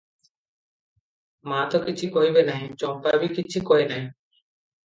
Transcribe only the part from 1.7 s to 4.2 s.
ତ କିଛି କହିବେ ନାହିଁ, ଚମ୍ପା ବି କିଛି କହେ ନାହିଁ।